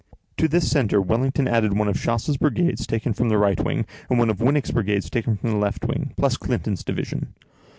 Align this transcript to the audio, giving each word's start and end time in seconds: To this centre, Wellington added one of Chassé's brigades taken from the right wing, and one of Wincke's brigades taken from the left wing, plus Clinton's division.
To 0.37 0.47
this 0.47 0.67
centre, 0.67 0.99
Wellington 0.99 1.47
added 1.47 1.77
one 1.77 1.87
of 1.87 1.95
Chassé's 1.95 2.35
brigades 2.37 2.87
taken 2.87 3.13
from 3.13 3.29
the 3.29 3.37
right 3.37 3.63
wing, 3.63 3.85
and 4.09 4.17
one 4.17 4.31
of 4.31 4.39
Wincke's 4.41 4.71
brigades 4.71 5.11
taken 5.11 5.37
from 5.37 5.51
the 5.51 5.57
left 5.57 5.85
wing, 5.85 6.13
plus 6.17 6.37
Clinton's 6.37 6.83
division. 6.83 7.35